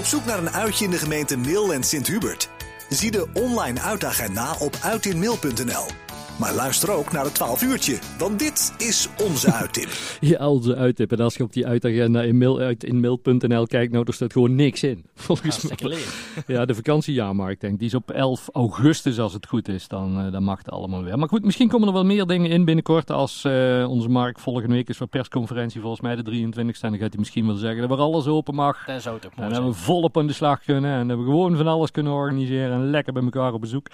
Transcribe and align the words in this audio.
Op 0.00 0.06
zoek 0.06 0.24
naar 0.24 0.38
een 0.38 0.50
uitje 0.50 0.84
in 0.84 0.90
de 0.90 0.98
gemeente 0.98 1.36
Mil 1.36 1.72
en 1.72 1.82
Sint-Hubert? 1.82 2.48
Zie 2.88 3.10
de 3.10 3.26
online 3.32 3.80
uitagenda 3.80 4.56
op 4.58 4.76
uitinmail.nl. 4.82 6.09
Maar 6.40 6.54
luister 6.54 6.92
ook 6.92 7.12
naar 7.12 7.24
het 7.24 7.34
12 7.34 7.62
uurtje, 7.62 7.98
want 8.18 8.38
dit 8.38 8.74
is 8.78 9.08
onze 9.26 9.52
uittip. 9.62 9.88
Ja, 10.20 10.48
onze 10.48 10.76
uittip. 10.76 11.12
En 11.12 11.20
als 11.20 11.36
je 11.36 11.42
op 11.42 11.52
die 11.52 11.66
uitagenda 11.66 12.22
in 12.22 12.38
mail, 12.38 12.58
uit 12.58 12.84
in 12.84 13.00
mail.nl 13.00 13.66
kijkt, 13.66 13.92
nou, 13.92 14.04
er 14.06 14.14
staat 14.14 14.32
gewoon 14.32 14.54
niks 14.54 14.82
in. 14.82 15.04
Volgens 15.14 15.68
mij. 15.82 15.98
Ja, 16.46 16.64
de 16.64 16.74
vakantiejaarmarkt, 16.74 17.60
denk 17.60 17.72
ik. 17.72 17.78
Die 17.78 17.88
is 17.88 17.94
op 17.94 18.10
11 18.10 18.48
augustus, 18.52 19.18
als 19.18 19.32
het 19.32 19.46
goed 19.46 19.68
is. 19.68 19.88
Dan, 19.88 20.26
uh, 20.26 20.32
dan 20.32 20.42
mag 20.42 20.58
het 20.58 20.70
allemaal 20.70 21.02
weer. 21.02 21.18
Maar 21.18 21.28
goed, 21.28 21.44
misschien 21.44 21.68
komen 21.68 21.88
er 21.88 21.94
wel 21.94 22.04
meer 22.04 22.26
dingen 22.26 22.50
in 22.50 22.64
binnenkort. 22.64 23.10
Als 23.10 23.44
uh, 23.44 23.88
onze 23.88 24.08
Mark 24.08 24.38
volgende 24.38 24.74
week 24.74 24.88
is 24.88 24.96
voor 24.96 25.06
persconferentie, 25.06 25.80
volgens 25.80 26.02
mij 26.02 26.16
de 26.16 26.22
23 26.22 26.82
En 26.82 26.90
dan 26.90 26.98
gaat 26.98 27.08
hij 27.08 27.18
misschien 27.18 27.46
wel 27.46 27.56
zeggen 27.56 27.88
dat 27.88 27.98
we 27.98 28.02
alles 28.04 28.26
open 28.26 28.54
mag. 28.54 28.84
Dat 28.84 29.02
zou 29.02 29.16
het 29.16 29.26
ook 29.26 29.32
En 29.36 29.50
dat 29.50 29.64
we 29.64 29.72
volop 29.72 30.18
aan 30.18 30.26
de 30.26 30.32
slag 30.32 30.62
kunnen. 30.64 30.92
En 30.92 31.08
dat 31.08 31.18
we 31.18 31.24
gewoon 31.24 31.56
van 31.56 31.66
alles 31.66 31.90
kunnen 31.90 32.12
organiseren. 32.12 32.72
En 32.72 32.90
lekker 32.90 33.12
bij 33.12 33.22
elkaar 33.22 33.52
op 33.52 33.60
bezoek. 33.60 33.86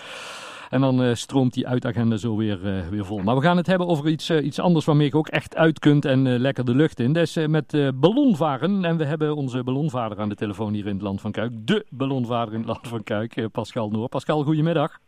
En 0.70 0.80
dan 0.80 1.02
uh, 1.02 1.14
stroomt 1.14 1.52
die 1.52 1.66
uitagenda 1.66 2.16
zo 2.16 2.35
weer, 2.36 2.58
uh, 2.64 2.88
weer 2.88 3.04
vol. 3.04 3.18
Maar 3.18 3.34
we 3.34 3.42
gaan 3.42 3.56
het 3.56 3.66
hebben 3.66 3.86
over 3.86 4.08
iets, 4.08 4.30
uh, 4.30 4.44
iets 4.44 4.60
anders 4.60 4.84
waarmee 4.84 5.06
je 5.06 5.14
ook 5.14 5.28
echt 5.28 5.56
uit 5.56 5.78
kunt 5.78 6.04
en 6.04 6.38
lekker 6.38 6.64
de 6.64 6.74
lucht 6.74 7.00
in. 7.00 7.12
Dat 7.12 7.22
is 7.22 7.46
met 7.46 7.92
ballonvaren. 7.94 8.84
En 8.84 8.96
we 8.96 9.04
hebben 9.04 9.36
onze 9.36 9.64
ballonvader 9.64 10.20
aan 10.20 10.28
de 10.28 10.34
telefoon 10.34 10.72
hier 10.72 10.86
in 10.86 10.92
het 10.92 11.02
Land 11.02 11.20
van 11.20 11.32
Kuik. 11.32 11.52
De 11.54 11.86
ballonvader 11.90 12.54
in 12.54 12.58
het 12.58 12.68
Land 12.68 12.88
van 12.88 13.02
Kuik, 13.02 13.48
Pascal 13.52 13.90
Noor. 13.90 14.08
Pascal, 14.08 14.42
goedemiddag. 14.42 14.98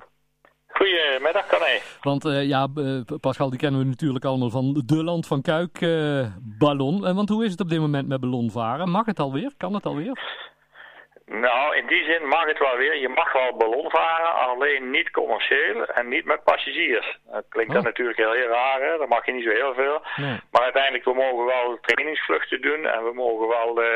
Goedemiddag, 0.68 1.46
Kané. 1.46 1.80
Want 2.00 2.22
ja, 2.46 2.68
Pascal, 3.20 3.50
die 3.50 3.58
kennen 3.58 3.80
we 3.80 3.86
natuurlijk 3.86 4.24
allemaal 4.24 4.50
van 4.50 4.82
de 4.86 5.04
Land 5.04 5.26
van 5.26 5.42
Kuik 5.42 5.86
ballon. 6.58 7.14
want 7.14 7.28
hoe 7.28 7.44
is 7.44 7.50
het 7.50 7.60
op 7.60 7.68
dit 7.68 7.80
moment 7.80 8.08
met 8.08 8.20
ballonvaren? 8.20 8.90
Mag 8.90 9.06
het 9.06 9.20
alweer? 9.20 9.52
Kan 9.56 9.74
het 9.74 9.86
alweer? 9.86 10.46
Nou, 11.28 11.76
in 11.76 11.86
die 11.86 12.04
zin 12.04 12.28
mag 12.28 12.46
het 12.46 12.58
wel 12.58 12.76
weer. 12.76 12.96
Je 12.96 13.08
mag 13.08 13.32
wel 13.32 13.56
ballon 13.56 13.90
varen, 13.90 14.34
alleen 14.34 14.90
niet 14.90 15.10
commercieel 15.10 15.84
en 15.84 16.08
niet 16.08 16.24
met 16.24 16.44
passagiers. 16.44 17.18
Dat 17.32 17.44
klinkt 17.48 17.72
dan 17.72 17.82
natuurlijk 17.82 18.18
heel, 18.18 18.32
heel 18.32 18.48
raar, 18.48 18.80
hè? 18.80 18.98
dat 18.98 19.08
mag 19.08 19.26
je 19.26 19.32
niet 19.32 19.44
zo 19.44 19.50
heel 19.50 19.74
veel. 19.74 20.02
Nee. 20.16 20.40
Maar 20.50 20.62
uiteindelijk, 20.62 21.04
we 21.04 21.14
mogen 21.14 21.44
wel 21.44 21.78
trainingsvluchten 21.80 22.60
doen 22.60 22.86
en 22.86 23.04
we 23.04 23.12
mogen 23.14 23.48
wel 23.48 23.82
uh, 23.82 23.88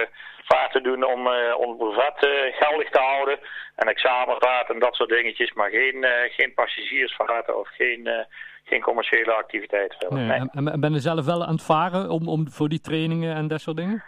vaarten 0.42 0.82
doen 0.82 1.04
om 1.04 1.26
uh, 1.26 1.58
ons 1.58 1.76
brevet 1.76 2.24
uh, 2.24 2.56
geldig 2.56 2.90
te 2.90 3.00
houden. 3.00 3.38
En 3.76 3.88
examenvaarten 3.88 4.74
en 4.74 4.80
dat 4.80 4.94
soort 4.94 5.08
dingetjes, 5.08 5.52
maar 5.52 5.70
geen, 5.70 6.06
geen 6.30 6.54
passagiersvaarten 6.54 7.58
of 7.58 7.68
geen 7.68 8.26
geen 8.64 8.80
commerciële 8.80 9.32
activiteiten. 9.32 10.14
Nee, 10.14 10.24
nee. 10.24 10.48
En, 10.52 10.68
en 10.72 10.80
ben 10.80 10.92
je 10.92 10.98
zelf 10.98 11.24
wel 11.24 11.44
aan 11.44 11.54
het 11.54 11.64
varen 11.64 12.10
om, 12.10 12.28
om, 12.28 12.50
voor 12.50 12.68
die 12.68 12.80
trainingen 12.80 13.34
en 13.34 13.48
dat 13.48 13.60
soort 13.60 13.76
dingen? 13.76 14.04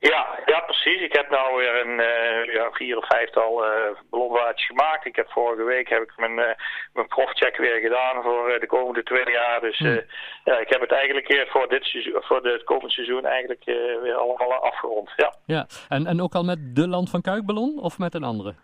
Ja, 0.00 0.38
ja, 0.46 0.60
precies. 0.60 1.00
Ik 1.00 1.12
heb 1.12 1.30
nou 1.30 1.56
weer 1.56 1.80
een 1.80 1.98
uh, 1.98 2.54
ja, 2.54 2.70
vier 2.70 2.96
of 2.96 3.06
vijftal 3.06 3.66
uh, 3.66 3.70
ballonwaartjes 4.10 4.66
gemaakt. 4.66 5.06
Ik 5.06 5.16
heb 5.16 5.30
vorige 5.30 5.62
week 5.62 5.88
heb 5.88 6.02
ik 6.02 6.12
mijn, 6.16 6.38
uh, 6.38 6.54
mijn 6.92 7.06
profcheck 7.06 7.56
weer 7.56 7.80
gedaan 7.80 8.22
voor 8.22 8.60
de 8.60 8.66
komende 8.66 9.02
twee 9.02 9.30
jaar. 9.30 9.60
Dus 9.60 9.78
Hmm. 9.78 10.02
ja, 10.44 10.58
ik 10.58 10.68
heb 10.68 10.80
het 10.80 10.92
eigenlijk 10.92 11.48
voor, 11.50 11.68
dit 11.68 11.84
seizoen, 11.84 12.22
voor 12.22 12.44
het 12.44 12.64
komende 12.64 12.90
seizoen 12.90 13.24
eigenlijk 13.24 13.64
weer 14.02 14.14
allemaal 14.14 14.64
afgerond. 14.64 15.10
Ja. 15.16 15.34
Ja, 15.46 15.66
en, 15.88 16.06
en 16.06 16.20
ook 16.20 16.34
al 16.34 16.44
met 16.44 16.76
de 16.76 16.88
Land 16.88 17.10
van 17.10 17.22
Kuikballon 17.22 17.78
of 17.78 17.98
met 17.98 18.14
een 18.14 18.24
andere? 18.24 18.54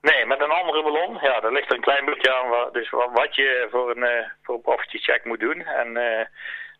Nee, 0.00 0.26
met 0.26 0.40
een 0.40 0.50
andere 0.50 0.82
ballon. 0.82 1.18
Ja, 1.20 1.40
daar 1.40 1.52
ligt 1.52 1.70
er 1.70 1.76
een 1.76 1.90
klein 1.90 2.04
beetje 2.04 2.34
aan 2.34 2.48
wat, 2.48 2.74
dus 2.74 2.90
wat 2.90 3.34
je 3.34 3.68
voor 3.70 3.96
een, 3.96 4.32
voor 4.42 4.60
een 4.64 5.20
moet 5.22 5.40
doen. 5.40 5.62
En 5.64 5.96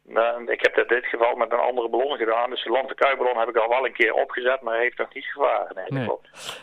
nou, 0.09 0.53
ik 0.53 0.62
heb 0.62 0.75
dat 0.75 0.91
in 0.91 0.97
dit 0.97 1.06
geval 1.06 1.37
met 1.37 1.53
een 1.53 1.59
andere 1.59 1.89
ballon 1.89 2.17
gedaan. 2.17 2.51
Dus 2.51 2.64
de 2.64 2.70
Land 2.70 2.87
van 2.87 2.97
Kuikballon 2.97 3.39
heb 3.39 3.48
ik 3.48 3.56
al 3.56 3.69
wel 3.69 3.87
een 3.87 3.92
keer 3.92 4.12
opgezet, 4.12 4.61
maar 4.61 4.78
heeft 4.78 4.98
nog 4.98 5.15
niet 5.15 5.25
gevaren. 5.25 5.75
Nee, 5.75 5.87
Nee. 5.91 6.17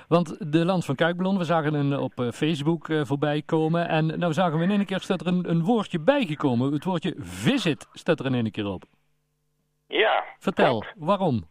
Want 0.07 0.52
de 0.52 0.65
Land 0.65 0.85
van 0.85 0.95
Kuikballon, 0.95 1.37
we 1.37 1.43
zagen 1.43 1.73
een 1.73 1.97
op 1.97 2.19
eh, 2.19 2.31
Facebook 2.31 2.89
eh, 2.89 3.02
voorbij 3.03 3.41
komen. 3.45 3.87
En 3.87 4.19
nou 4.19 4.33
zagen 4.33 4.57
we 4.57 4.63
in 4.63 4.71
één 4.71 4.85
keer 4.85 4.99
staat 4.99 5.21
er 5.21 5.27
een, 5.27 5.49
een 5.49 5.63
woordje 5.63 5.99
bijgekomen. 5.99 6.73
Het 6.73 6.83
woordje 6.83 7.15
visit 7.17 7.87
staat 7.93 8.20
er 8.20 8.25
in 8.25 8.33
één 8.33 8.52
keer 8.52 8.67
op. 8.67 8.83
Ja. 9.87 10.23
Vertel, 10.39 10.80
klopt. 10.80 10.93
waarom? 10.97 11.43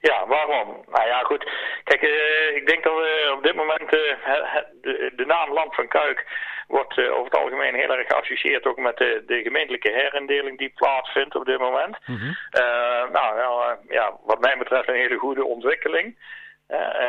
Ja, 0.00 0.26
waarom? 0.26 0.84
Nou 0.86 1.06
ja, 1.06 1.18
goed. 1.22 1.50
Kijk, 1.84 2.02
uh, 2.02 2.56
ik 2.56 2.66
denk 2.66 2.84
dat 2.84 2.92
we 2.92 3.32
op 3.36 3.42
dit 3.42 3.54
moment 3.54 3.94
uh, 3.94 4.00
de, 4.82 5.12
de, 5.16 5.26
naam 5.26 5.52
Land 5.52 5.74
van 5.74 5.88
Kuik 5.88 6.26
wordt 6.66 6.96
uh, 6.96 7.12
over 7.12 7.24
het 7.24 7.40
algemeen 7.40 7.74
heel 7.74 7.96
erg 7.96 8.06
geassocieerd 8.06 8.66
ook 8.66 8.76
met 8.76 8.96
de, 8.96 9.22
de 9.26 9.42
gemeentelijke 9.42 9.92
herindeling 9.92 10.58
die 10.58 10.72
plaatsvindt 10.74 11.34
op 11.34 11.44
dit 11.44 11.58
moment. 11.58 11.98
Mm 12.06 12.16
-hmm. 12.16 12.36
nou, 13.12 13.36
nou 13.36 13.76
ja, 13.88 14.16
wat 14.24 14.40
mij 14.40 14.58
betreft 14.58 14.88
een 14.88 14.94
hele 14.94 15.16
goede 15.16 15.44
ontwikkeling. 15.44 16.18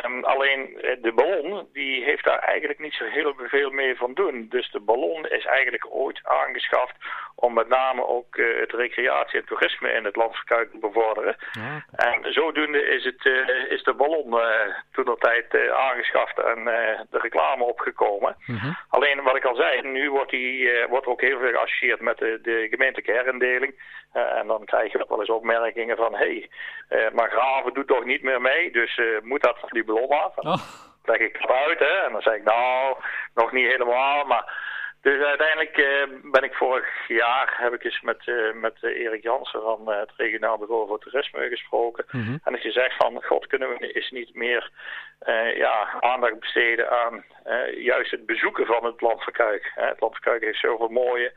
Um, 0.04 0.24
alleen 0.24 0.78
de 1.00 1.12
ballon 1.12 1.68
die 1.72 2.04
heeft 2.04 2.24
daar 2.24 2.38
eigenlijk 2.38 2.78
niet 2.78 2.94
zo 2.94 3.04
heel 3.04 3.34
veel 3.36 3.70
mee 3.70 3.96
van 3.96 4.14
doen. 4.14 4.46
Dus 4.48 4.70
de 4.70 4.80
ballon 4.80 5.26
is 5.26 5.44
eigenlijk 5.44 5.86
ooit 5.90 6.20
aangeschaft 6.22 6.94
om 7.40 7.54
met 7.54 7.68
name 7.68 8.06
ook 8.06 8.36
uh, 8.36 8.60
het 8.60 8.72
recreatie 8.72 9.40
en 9.40 9.46
toerisme 9.46 9.92
in 9.92 10.04
het 10.04 10.16
land 10.16 10.34
van 10.34 10.44
Kuik 10.44 10.70
te 10.70 10.78
bevorderen. 10.78 11.36
Ja. 11.52 11.84
En 11.96 12.32
zodoende 12.32 12.82
is, 12.82 13.04
het, 13.04 13.24
uh, 13.24 13.70
is 13.70 13.82
de 13.82 13.94
ballon 13.94 14.34
uh, 14.34 14.74
toen 14.92 15.04
dat 15.04 15.20
tijd 15.20 15.72
aangeschaft 15.72 16.38
en 16.38 16.64
de 17.10 17.18
reclame 17.18 17.64
opgekomen. 17.64 18.36
-hmm. 18.38 18.76
Alleen 18.88 19.22
wat 19.22 19.36
ik 19.36 19.44
al 19.44 19.54
zei, 19.54 19.82
nu 19.82 20.10
wordt, 20.10 20.30
die, 20.30 20.70
wordt 20.88 21.06
ook 21.06 21.20
heel 21.20 21.38
veel 21.38 21.52
geassocieerd 21.52 22.00
met 22.00 22.18
de, 22.18 22.38
de 22.42 22.66
gemeentelijke 22.70 23.12
herindeling. 23.12 23.74
en 24.12 24.46
dan 24.46 24.64
krijg 24.64 24.92
je 24.92 25.04
wel 25.08 25.20
eens 25.20 25.30
opmerkingen 25.30 25.96
van, 25.96 26.14
hé, 26.14 26.48
hey, 26.88 27.10
maar 27.12 27.30
Graven 27.30 27.74
doet 27.74 27.86
toch 27.86 28.04
niet 28.04 28.22
meer 28.22 28.40
mee, 28.40 28.70
dus 28.72 29.00
moet 29.22 29.42
van 29.58 29.68
die 29.72 29.84
ballon 29.84 30.08
af. 30.08 30.36
Oh. 30.36 30.56
leg 31.04 31.18
ik 31.18 31.36
het 31.40 31.50
uit, 31.50 31.78
hè. 31.78 32.06
En 32.06 32.12
dan 32.12 32.22
zeg 32.22 32.34
ik, 32.34 32.44
nou, 32.44 32.96
nog 33.34 33.52
niet 33.52 33.66
helemaal, 33.66 34.24
maar... 34.24 34.68
Dus 35.02 35.24
uiteindelijk 35.24 35.76
uh, 35.76 36.30
ben 36.30 36.42
ik 36.42 36.54
vorig 36.54 37.08
jaar, 37.08 37.54
heb 37.56 37.74
ik 37.74 37.84
eens 37.84 38.00
met, 38.00 38.26
uh, 38.26 38.54
met 38.54 38.82
Erik 38.82 39.22
Jansen 39.22 39.62
van 39.62 39.80
uh, 39.88 39.98
het 39.98 40.10
regionaal 40.16 40.58
bureau 40.58 40.86
voor 40.86 40.98
toerisme 40.98 41.48
gesproken. 41.48 42.04
Mm 42.10 42.24
-hmm. 42.24 42.40
En 42.44 42.54
ik 42.54 42.60
gezegd 42.60 42.96
van, 42.96 43.22
god, 43.22 43.46
kunnen 43.46 43.68
we 43.68 43.92
eens 43.92 44.10
niet 44.10 44.34
meer 44.34 44.70
ja, 45.54 46.00
aandacht 46.00 46.40
besteden 46.40 46.90
aan 46.90 47.24
juist 47.76 48.10
het 48.10 48.26
bezoeken 48.26 48.66
van 48.66 48.84
het 48.84 49.00
Land 49.00 49.24
van 49.24 49.32
Kuik. 49.32 49.72
Het 49.74 50.00
Land 50.00 50.12
van 50.12 50.22
Kuik 50.22 50.42
heeft 50.42 50.58
zoveel 50.58 50.88
mooie 50.88 51.32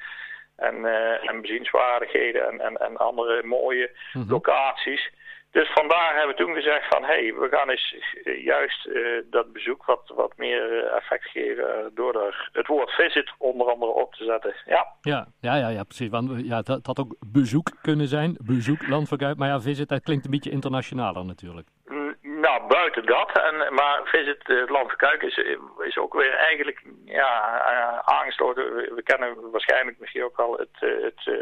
en, 0.56 0.86
en 1.22 1.42
bezienswaardigheden 1.42 2.50
en, 2.50 2.62
en, 2.62 2.78
en 2.78 2.98
andere 2.98 3.44
mooie 3.44 3.90
Mhm. 3.94 4.18
mm 4.18 4.24
-hmm. 4.24 4.32
locaties. 4.32 5.12
Dus 5.54 5.72
vandaar 5.74 6.16
hebben 6.16 6.36
we 6.36 6.44
toen 6.44 6.54
gezegd 6.54 6.86
van, 6.90 7.04
hé, 7.04 7.08
hey, 7.08 7.34
we 7.34 7.48
gaan 7.52 7.70
eens 7.70 7.96
juist 8.44 8.86
uh, 8.86 9.22
dat 9.30 9.54
bezoek 9.54 9.86
wat, 9.86 10.12
wat 10.16 10.34
meer 10.38 10.86
effect 10.86 11.26
geven 11.26 11.64
uh, 11.64 11.86
door 11.94 12.26
er 12.26 12.50
het 12.52 12.68
woord 12.68 12.92
visit 12.92 13.32
onder 13.38 13.68
andere 13.68 13.92
op 13.92 14.14
te 14.14 14.24
zetten. 14.24 14.56
Ja, 14.66 14.88
ja, 15.02 15.28
ja, 15.40 15.56
ja, 15.56 15.68
ja 15.68 15.84
precies. 15.84 16.10
Want 16.10 16.46
ja, 16.46 16.58
het, 16.58 16.68
het 16.68 16.86
had 16.86 17.00
ook 17.00 17.16
bezoek 17.32 17.70
kunnen 17.82 18.08
zijn, 18.08 18.38
bezoek, 18.46 18.88
land 18.88 19.08
van 19.08 19.36
Maar 19.38 19.48
ja, 19.48 19.62
visit, 19.62 19.90
dat 19.90 20.04
klinkt 20.04 20.26
een 20.26 20.32
beetje 20.32 20.52
internationaler 20.52 21.26
natuurlijk. 21.26 21.68
Nou, 22.48 22.68
buiten 22.68 23.06
dat. 23.06 23.32
En, 23.32 23.74
maar 23.74 24.02
Visit 24.04 24.48
het 24.48 24.70
Land 24.70 24.88
van 24.88 24.98
Kuik 24.98 25.22
is, 25.22 25.38
is 25.78 25.98
ook 25.98 26.14
weer 26.14 26.34
eigenlijk 26.34 26.82
ja, 27.06 27.62
uh, 27.72 28.00
aangesloten. 28.00 28.76
We, 28.76 28.92
we, 28.96 29.04
kennen 29.04 29.52
waarschijnlijk 29.52 30.00
misschien 30.00 30.24
ook 30.24 30.38
wel 30.38 30.58
het, 30.58 30.78
het, 30.80 31.26
uh, 31.26 31.36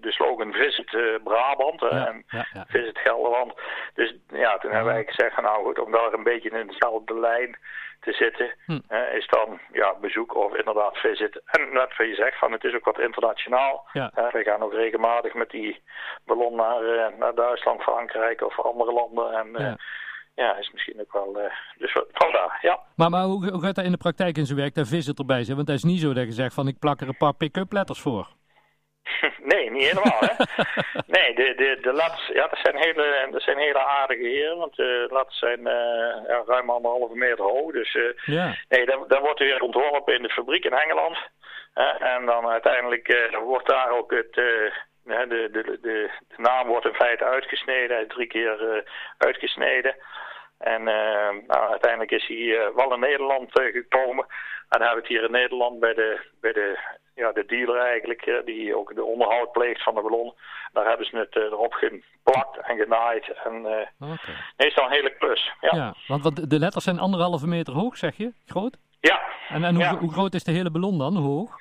de 0.00 0.12
slogan 0.12 0.52
Visit 0.52 1.20
Brabant 1.24 1.80
ja, 1.80 2.06
en 2.06 2.24
ja, 2.28 2.46
ja. 2.52 2.64
Visit 2.68 2.98
Gelderland. 2.98 3.54
Dus 3.94 4.14
ja, 4.28 4.58
toen 4.58 4.70
hebben 4.70 4.92
wij 4.92 5.04
gezegd 5.04 5.40
nou 5.40 5.64
goed, 5.64 5.78
om 5.78 5.92
daar 5.92 6.12
een 6.12 6.22
beetje 6.22 6.50
in 6.50 6.66
dezelfde 6.66 7.18
lijn 7.18 7.58
te 8.00 8.12
zitten, 8.12 8.54
hm. 8.66 8.80
is 9.12 9.26
dan 9.26 9.60
ja, 9.72 9.94
bezoek 10.00 10.34
of 10.34 10.54
inderdaad 10.54 10.96
visit. 10.96 11.42
En 11.44 11.72
net 11.72 11.96
wat 11.96 12.06
je 12.06 12.14
zegt, 12.14 12.38
van 12.38 12.52
het 12.52 12.64
is 12.64 12.74
ook 12.74 12.84
wat 12.84 13.00
internationaal. 13.00 13.88
Ja. 13.92 14.10
we 14.32 14.42
gaan 14.42 14.62
ook 14.62 14.72
regelmatig 14.72 15.34
met 15.34 15.50
die 15.50 15.82
ballon 16.24 16.56
naar, 16.56 17.12
naar 17.18 17.34
Duitsland, 17.34 17.82
Frankrijk 17.82 18.42
of 18.42 18.60
andere 18.60 18.92
landen. 18.92 19.32
En, 19.32 19.48
ja 19.52 19.76
ja, 20.38 20.56
is 20.56 20.70
misschien 20.72 21.00
ook 21.00 21.12
wel. 21.12 21.40
Uh, 21.40 21.52
dus 21.78 21.96
vandaar, 22.12 22.58
ja. 22.62 22.78
Maar, 22.96 23.10
maar 23.10 23.24
hoe, 23.24 23.50
hoe, 23.50 23.62
gaat 23.62 23.74
dat 23.74 23.84
in 23.84 23.90
de 23.90 23.96
praktijk 24.06 24.36
in 24.36 24.46
zijn 24.46 24.58
werk? 24.58 24.74
Daar 24.74 24.86
visit 24.86 25.18
erbij 25.18 25.44
zijn? 25.44 25.56
Want 25.56 25.68
het 25.68 25.76
is 25.76 25.84
niet 25.84 26.00
zo 26.00 26.12
dat 26.12 26.24
je 26.24 26.32
zegt 26.32 26.54
van 26.54 26.68
ik 26.68 26.78
plak 26.78 27.00
er 27.00 27.08
een 27.08 27.16
paar 27.16 27.34
pick-up 27.34 27.72
letters 27.72 28.00
voor. 28.00 28.26
nee, 29.52 29.70
niet 29.70 29.88
helemaal, 29.88 30.20
hè? 30.20 30.34
nee, 31.16 31.34
de, 31.34 31.54
de, 31.56 31.78
de 31.80 31.92
letters, 31.92 32.26
ja, 32.26 32.46
dat 32.46 32.58
zijn 32.62 32.76
hele, 32.76 33.28
dat 33.30 33.42
zijn 33.42 33.58
hele 33.58 33.84
aardige 33.84 34.22
heren, 34.22 34.56
want 34.56 34.76
de 34.76 35.08
letters 35.10 35.38
zijn 35.38 35.60
uh, 35.60 36.28
ja, 36.28 36.42
ruim 36.46 36.70
anderhalve 36.70 37.14
meter 37.14 37.44
hoog. 37.44 37.72
Dus 37.72 37.94
uh, 37.94 38.12
ja. 38.24 38.54
nee, 38.68 38.86
dan, 38.86 39.04
dan 39.08 39.20
wordt 39.20 39.38
weer 39.38 39.60
ontworpen 39.60 40.14
in 40.14 40.22
de 40.22 40.30
fabriek 40.30 40.64
in 40.64 40.72
Engeland. 40.72 41.16
en 41.98 42.26
dan 42.26 42.48
uiteindelijk 42.48 43.30
wordt 43.44 43.68
daar 43.68 43.90
ook 43.90 44.10
het. 44.10 44.32
de, 44.32 44.72
de, 45.02 45.48
de, 45.52 45.78
de, 45.80 46.10
naam 46.36 46.66
wordt 46.66 46.86
in 46.86 46.94
feite 46.94 47.24
uitgesneden, 47.24 47.96
hij 47.96 48.06
drie 48.06 48.26
keer 48.26 48.84
uitgesneden. 49.18 49.94
En 50.58 50.80
uh, 50.80 51.30
nou, 51.46 51.70
uiteindelijk 51.70 52.10
is 52.10 52.26
hij 52.26 52.36
uh, 52.36 52.68
wel 52.74 52.94
in 52.94 53.00
Nederland 53.00 53.60
uh, 53.60 53.72
gekomen. 53.72 54.24
En 54.68 54.78
dan 54.78 54.80
hebben 54.80 55.02
we 55.02 55.08
het 55.08 55.08
hier 55.08 55.24
in 55.24 55.30
Nederland 55.30 55.80
bij 55.80 55.94
de, 55.94 56.20
bij 56.40 56.52
de 56.52 56.78
ja, 57.14 57.32
de 57.32 57.44
dealer 57.46 57.80
eigenlijk, 57.80 58.42
die 58.44 58.76
ook 58.76 58.94
de 58.94 59.04
onderhoud 59.04 59.52
pleegt 59.52 59.82
van 59.82 59.94
de 59.94 60.00
ballon. 60.00 60.34
Daar 60.72 60.86
hebben 60.86 61.06
ze 61.06 61.16
het 61.16 61.36
erop 61.36 61.72
geplakt 61.72 62.58
en 62.62 62.76
genaaid. 62.76 63.32
En 63.44 63.54
okay. 63.98 64.34
nee, 64.56 64.68
is 64.68 64.74
dan 64.74 64.84
een 64.84 64.92
hele 64.92 65.16
klus. 65.18 65.52
Ja, 65.60 65.76
ja 65.76 65.94
want, 66.06 66.22
want 66.22 66.50
de 66.50 66.58
letters 66.58 66.84
zijn 66.84 66.98
anderhalve 66.98 67.46
meter 67.46 67.74
hoog, 67.74 67.96
zeg 67.96 68.16
je? 68.16 68.32
Groot? 68.46 68.76
Ja. 69.00 69.20
En, 69.48 69.64
en 69.64 69.74
hoe, 69.74 69.98
hoe 69.98 70.12
groot 70.12 70.34
is 70.34 70.44
de 70.44 70.52
hele 70.52 70.70
ballon 70.70 70.98
dan? 70.98 71.16
Hoe 71.16 71.36
hoog? 71.36 71.58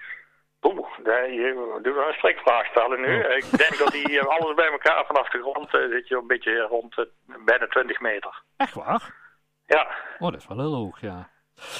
Je 1.13 1.80
doet 1.81 1.95
een 1.95 2.13
strikvraag 2.13 2.65
stellen 2.65 3.01
nu. 3.01 3.24
Oh. 3.24 3.31
Ik 3.31 3.57
denk 3.57 3.77
dat 3.77 3.92
die 3.92 4.21
alles 4.21 4.56
bij 4.56 4.71
elkaar 4.71 5.06
vanaf 5.06 5.30
de 5.30 5.42
grond 5.42 5.69
zit 5.69 6.07
je 6.07 6.15
een 6.15 6.27
beetje 6.27 6.59
rond 6.59 6.95
bijna 7.45 7.68
20 7.68 8.00
meter. 8.00 8.42
Echt 8.57 8.74
waar? 8.74 9.13
Ja. 9.65 9.88
Oh, 10.19 10.31
dat 10.31 10.39
is 10.39 10.48
wel 10.48 10.59
heel 10.59 10.74
hoog, 10.74 11.01
ja. 11.01 11.30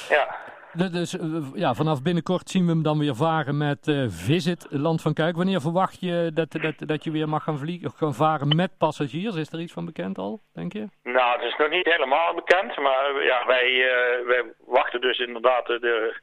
Ja. 0.08 0.36
Dus 0.72 1.16
ja, 1.54 1.74
vanaf 1.74 2.02
binnenkort 2.02 2.48
zien 2.48 2.64
we 2.64 2.70
hem 2.70 2.82
dan 2.82 2.98
weer 2.98 3.14
varen 3.14 3.56
met 3.56 3.86
uh, 3.86 4.04
Visit 4.08 4.66
Land 4.70 5.02
van 5.02 5.14
Kuik. 5.14 5.36
Wanneer 5.36 5.60
verwacht 5.60 6.00
je 6.00 6.30
dat, 6.34 6.52
dat, 6.52 6.74
dat 6.78 7.04
je 7.04 7.10
weer 7.10 7.28
mag 7.28 7.42
gaan, 7.42 7.58
vliegen, 7.58 7.90
gaan 7.90 8.14
varen 8.14 8.56
met 8.56 8.78
passagiers? 8.78 9.36
Is 9.36 9.52
er 9.52 9.60
iets 9.60 9.72
van 9.72 9.84
bekend 9.84 10.18
al, 10.18 10.40
denk 10.54 10.72
je? 10.72 10.88
Nou, 11.02 11.32
het 11.32 11.42
is 11.42 11.56
nog 11.56 11.70
niet 11.70 11.84
helemaal 11.84 12.34
bekend. 12.34 12.76
Maar 12.76 13.22
ja, 13.22 13.46
wij, 13.46 13.68
uh, 13.70 14.26
wij 14.26 14.44
wachten 14.66 15.00
dus 15.00 15.18
inderdaad 15.18 15.66
de, 15.66 16.20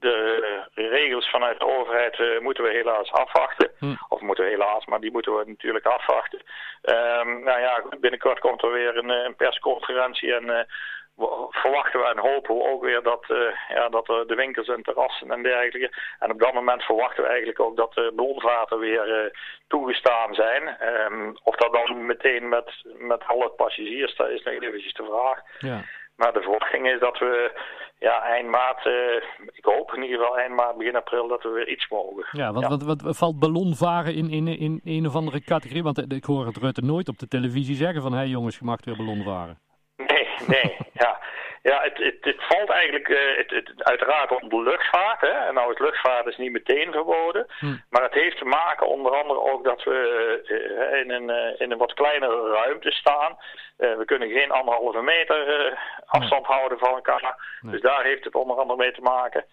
de 0.00 0.64
regels 0.74 1.30
vanuit 1.30 1.58
de 1.58 1.66
overheid 1.66 2.18
uh, 2.18 2.40
moeten 2.40 2.64
we 2.64 2.70
helaas 2.70 3.12
afwachten. 3.12 3.70
Hm. 3.78 3.94
Of 4.08 4.20
moeten 4.20 4.44
we 4.44 4.50
helaas, 4.50 4.84
maar 4.84 5.00
die 5.00 5.12
moeten 5.12 5.36
we 5.36 5.44
natuurlijk 5.46 5.86
afwachten. 5.86 6.42
Um, 6.82 7.42
nou 7.44 7.60
ja, 7.60 7.82
binnenkort 8.00 8.38
komt 8.38 8.62
er 8.62 8.72
weer 8.72 8.96
een, 8.96 9.08
een 9.08 9.36
persconferentie 9.36 10.34
en 10.34 10.66
verwachten 11.50 12.00
we 12.00 12.06
en 12.06 12.18
hopen 12.18 12.56
we 12.56 12.62
ook 12.62 12.82
weer 12.82 13.02
dat, 13.02 13.24
uh, 13.28 13.52
ja, 13.68 13.88
dat 13.88 14.06
de 14.06 14.34
winkels 14.34 14.68
en 14.68 14.82
terrassen 14.82 15.30
en 15.30 15.42
dergelijke. 15.42 15.96
En 16.18 16.30
op 16.30 16.40
dat 16.40 16.52
moment 16.52 16.82
verwachten 16.82 17.22
we 17.22 17.28
eigenlijk 17.28 17.60
ook 17.60 17.76
dat 17.76 17.94
de 17.94 18.12
bronvaten 18.16 18.78
weer 18.78 19.32
toegestaan 19.68 20.34
zijn. 20.34 20.76
Um, 21.12 21.36
of 21.42 21.56
dat 21.56 21.72
dan 21.72 22.06
meteen 22.06 22.48
met, 22.48 22.84
met 22.84 23.24
alle 23.26 23.48
passagiers, 23.48 24.16
dat 24.16 24.28
is 24.28 24.42
nog 24.42 24.54
eventjes 24.54 24.92
de 24.92 25.04
vraag. 25.04 25.40
Ja. 25.58 25.84
Maar 26.16 26.32
de 26.32 26.42
verwachting 26.42 26.90
is 26.90 26.98
dat 26.98 27.18
we 27.18 27.50
ja, 27.98 28.22
eind 28.22 28.48
maart, 28.48 28.86
uh, 28.86 29.14
ik 29.52 29.64
hoop 29.64 29.92
in 29.94 30.02
ieder 30.02 30.18
geval 30.18 30.38
eind 30.38 30.54
maart, 30.54 30.76
begin 30.76 30.96
april, 30.96 31.28
dat 31.28 31.42
we 31.42 31.48
weer 31.48 31.68
iets 31.68 31.88
mogen. 31.88 32.26
Ja, 32.30 32.52
want 32.52 32.84
Wat, 32.84 33.02
wat, 33.02 33.16
valt 33.16 33.38
ballonvaren 33.38 34.14
in, 34.14 34.30
in, 34.30 34.48
in 34.48 34.80
een 34.84 35.06
of 35.06 35.14
andere 35.14 35.40
categorie? 35.40 35.82
Want 35.82 36.12
ik 36.12 36.24
hoor 36.24 36.46
het 36.46 36.56
Rutte 36.56 36.82
nooit 36.82 37.08
op 37.08 37.18
de 37.18 37.28
televisie 37.28 37.74
zeggen 37.74 38.02
van, 38.02 38.12
hé 38.12 38.18
hey 38.18 38.26
jongens, 38.26 38.58
je 38.58 38.64
mag 38.64 38.84
weer 38.84 38.96
ballonvaren. 38.96 39.58
Nee, 39.96 40.28
nee, 40.46 40.76
ja. 41.04 41.18
Ja, 41.70 41.82
het, 41.82 41.98
het, 41.98 42.16
het 42.20 42.44
valt 42.48 42.70
eigenlijk 42.70 43.08
uh, 43.08 43.36
het, 43.36 43.50
het, 43.50 43.84
uiteraard 43.84 44.42
onder 44.42 44.62
luchtvaart. 44.62 45.20
Hè. 45.20 45.28
En 45.48 45.54
nou, 45.54 45.68
het 45.68 45.78
luchtvaart 45.78 46.26
is 46.26 46.36
niet 46.36 46.52
meteen 46.52 46.92
verboden. 46.92 47.46
Hm. 47.58 47.76
Maar 47.90 48.02
het 48.02 48.14
heeft 48.14 48.38
te 48.38 48.44
maken 48.44 48.88
onder 48.88 49.12
andere 49.12 49.40
ook 49.40 49.64
dat 49.64 49.82
we 49.82 49.98
uh, 50.44 51.00
in, 51.00 51.10
een, 51.10 51.28
uh, 51.28 51.60
in 51.60 51.70
een 51.70 51.78
wat 51.78 51.94
kleinere 51.94 52.50
ruimte 52.50 52.90
staan. 52.90 53.36
we 53.76 54.02
kunnen 54.04 54.30
geen 54.30 54.50
anderhalve 54.50 55.02
meter 55.02 55.38
afstand 56.06 56.46
houden 56.46 56.78
van 56.78 56.94
elkaar. 56.94 57.58
Dus 57.60 57.80
daar 57.80 58.04
heeft 58.04 58.24
het 58.24 58.34
onder 58.34 58.56
andere 58.56 58.78
mee 58.78 58.92
te 58.92 59.00
maken. 59.00 59.44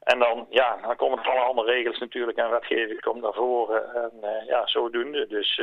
En 0.00 0.18
dan, 0.18 0.46
ja, 0.50 0.76
dan 0.82 0.96
komen 0.96 1.18
er 1.18 1.30
alle 1.30 1.40
andere 1.40 1.70
regels 1.70 1.98
natuurlijk 1.98 2.38
en 2.38 2.50
wetgeving 2.50 3.00
komt 3.00 3.22
naar 3.22 3.32
voren. 3.32 3.94
En 3.94 4.44
ja, 4.46 4.66
zodoende. 4.66 5.26
Dus... 5.26 5.60